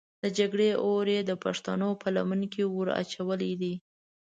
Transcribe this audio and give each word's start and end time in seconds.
د 0.23 0.25
جګړې 0.37 0.69
اور 0.85 1.05
یې 1.13 1.21
د 1.29 1.31
پښتنو 1.43 1.89
په 2.01 2.07
لمن 2.15 2.41
کې 2.53 2.63
ور 2.67 2.87
اچولی 3.01 3.53
دی. 3.61 3.73